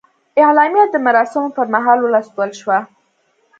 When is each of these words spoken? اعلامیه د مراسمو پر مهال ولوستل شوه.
اعلامیه 0.45 0.85
د 0.89 0.95
مراسمو 1.05 1.53
پر 1.55 1.67
مهال 1.73 1.99
ولوستل 2.01 2.49
شوه. 2.61 2.79